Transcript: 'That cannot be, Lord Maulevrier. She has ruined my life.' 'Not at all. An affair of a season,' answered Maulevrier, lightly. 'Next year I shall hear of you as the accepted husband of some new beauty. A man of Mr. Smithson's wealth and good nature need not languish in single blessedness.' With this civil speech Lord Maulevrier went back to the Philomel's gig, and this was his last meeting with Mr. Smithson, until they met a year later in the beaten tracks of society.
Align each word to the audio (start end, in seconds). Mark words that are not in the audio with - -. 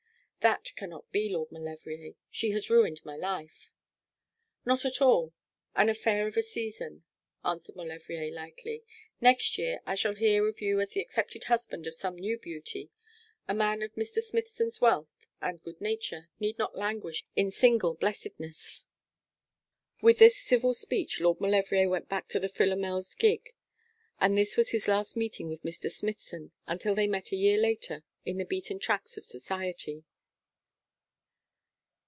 'That 0.43 0.71
cannot 0.75 1.07
be, 1.11 1.29
Lord 1.29 1.51
Maulevrier. 1.51 2.13
She 2.31 2.49
has 2.49 2.67
ruined 2.67 2.99
my 3.05 3.15
life.' 3.15 3.71
'Not 4.65 4.85
at 4.85 4.99
all. 4.99 5.35
An 5.75 5.87
affair 5.87 6.25
of 6.25 6.35
a 6.35 6.41
season,' 6.41 7.03
answered 7.45 7.75
Maulevrier, 7.75 8.33
lightly. 8.33 8.83
'Next 9.21 9.59
year 9.59 9.81
I 9.85 9.93
shall 9.93 10.15
hear 10.15 10.47
of 10.47 10.59
you 10.59 10.79
as 10.81 10.89
the 10.93 10.99
accepted 10.99 11.43
husband 11.43 11.85
of 11.85 11.93
some 11.93 12.15
new 12.15 12.39
beauty. 12.39 12.89
A 13.47 13.53
man 13.53 13.83
of 13.83 13.93
Mr. 13.93 14.19
Smithson's 14.19 14.81
wealth 14.81 15.27
and 15.43 15.61
good 15.61 15.79
nature 15.79 16.27
need 16.39 16.57
not 16.57 16.75
languish 16.75 17.23
in 17.35 17.51
single 17.51 17.93
blessedness.' 17.93 18.87
With 20.01 20.17
this 20.17 20.39
civil 20.41 20.73
speech 20.73 21.19
Lord 21.21 21.39
Maulevrier 21.39 21.87
went 21.87 22.09
back 22.09 22.27
to 22.29 22.39
the 22.39 22.49
Philomel's 22.49 23.13
gig, 23.13 23.53
and 24.19 24.35
this 24.35 24.57
was 24.57 24.71
his 24.71 24.87
last 24.87 25.15
meeting 25.15 25.49
with 25.49 25.61
Mr. 25.61 25.91
Smithson, 25.91 26.51
until 26.65 26.95
they 26.95 27.05
met 27.05 27.31
a 27.31 27.35
year 27.37 27.59
later 27.59 28.03
in 28.25 28.39
the 28.39 28.43
beaten 28.45 28.79
tracks 28.79 29.17
of 29.17 29.23
society. 29.23 30.03